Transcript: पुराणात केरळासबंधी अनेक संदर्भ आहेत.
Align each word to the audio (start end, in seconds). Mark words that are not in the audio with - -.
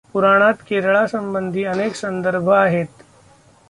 पुराणात 0.13 0.63
केरळासबंधी 0.67 1.63
अनेक 1.63 1.95
संदर्भ 1.95 2.49
आहेत. 2.49 3.03